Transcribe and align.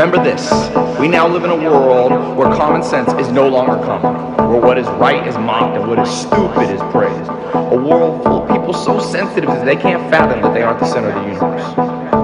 remember 0.00 0.24
this. 0.24 0.50
We 0.98 1.08
now 1.08 1.28
live 1.28 1.44
in 1.44 1.50
a 1.50 1.56
world 1.56 2.34
where 2.34 2.48
common 2.56 2.82
sense 2.82 3.12
is 3.20 3.30
no 3.30 3.46
longer 3.46 3.76
common, 3.84 4.50
where 4.50 4.58
what 4.58 4.78
is 4.78 4.86
right 4.86 5.26
is 5.28 5.36
mocked 5.36 5.76
and 5.76 5.86
what 5.86 5.98
is 5.98 6.08
stupid 6.08 6.70
is 6.70 6.80
praised. 6.90 7.28
A 7.52 7.76
world 7.76 8.24
full 8.24 8.42
of 8.42 8.48
people 8.48 8.72
so 8.72 8.98
sensitive 8.98 9.50
that 9.50 9.66
they 9.66 9.76
can't 9.76 10.10
fathom 10.10 10.40
that 10.40 10.54
they 10.54 10.62
aren't 10.62 10.80
the 10.80 10.86
center 10.86 11.10
of 11.10 11.16
the 11.16 11.32
universe. 11.34 11.74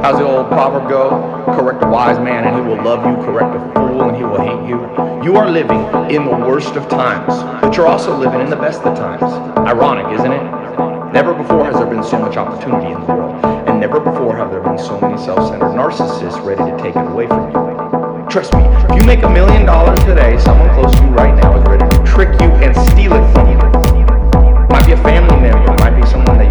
How's 0.03 0.17
the 0.17 0.25
old 0.25 0.49
proverb 0.49 0.89
go? 0.89 1.11
Correct 1.55 1.85
a 1.85 1.89
wise 1.89 2.19
man 2.19 2.45
and 2.45 2.57
he 2.57 2.63
will 2.63 2.83
love 2.83 3.05
you, 3.05 3.15
correct 3.27 3.55
a 3.55 3.61
fool 3.75 4.09
and 4.09 4.17
he 4.17 4.25
will 4.25 4.41
hate 4.41 4.67
you. 4.67 4.81
You 5.23 5.37
are 5.37 5.51
living 5.51 5.85
in 6.09 6.25
the 6.25 6.47
worst 6.49 6.77
of 6.77 6.89
times, 6.89 7.35
but 7.61 7.77
you're 7.77 7.89
also 7.89 8.17
living 8.17 8.41
in 8.41 8.49
the 8.49 8.57
best 8.57 8.81
of 8.85 8.97
times. 8.97 9.23
Ironic, 9.69 10.19
isn't 10.19 10.33
it? 10.33 11.13
Never 11.13 11.35
before 11.35 11.67
has 11.67 11.75
there 11.75 11.87
been 11.87 12.03
so 12.03 12.19
much 12.19 12.39
opportunity 12.39 12.93
in 12.93 13.01
the 13.03 13.07
world, 13.07 13.45
and 13.45 13.81
never 13.81 14.01
before 14.01 14.35
have 14.35 14.51
there 14.51 14.63
been 14.63 14.79
so 14.79 14.99
many 14.99 15.19
self-centered 15.23 15.77
narcissists 15.77 16.43
ready 16.43 16.71
to 16.71 16.83
take 16.83 16.97
it 16.97 17.07
away 17.07 17.27
from 17.27 17.51
you. 17.53 17.66
Trust 18.37 18.53
me, 18.53 18.65
if 18.91 19.01
you 19.01 19.07
make 19.07 19.23
a 19.23 19.31
million 19.31 19.65
dollars 19.65 19.99
today, 20.01 20.37
someone 20.37 20.69
close 20.75 20.95
to 20.97 21.03
you 21.05 21.09
right 21.09 21.35
now 21.43 21.57
is 21.57 21.65
ready 21.65 21.89
to 21.89 22.05
trick 22.05 22.29
you 22.39 22.49
and 22.61 22.77
steal 22.93 23.15
it 23.15 23.33
from 23.33 23.49
you. 23.49 23.57
Might 24.69 24.85
be 24.85 24.93
a 24.93 24.97
family 24.99 25.41
member, 25.41 25.73
might 25.83 25.99
be 25.99 26.07
someone 26.07 26.37
that 26.37 26.46